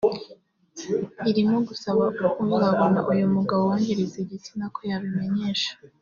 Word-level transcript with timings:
irimo 1.29 1.57
gusaba 1.67 2.01
uza 2.09 2.27
kubona 2.67 2.99
uyu 3.11 3.25
mugabo 3.35 3.61
wangiritse 3.69 4.17
igitsina 4.21 4.65
ko 4.73 4.79
yayimenyesha 4.89 5.71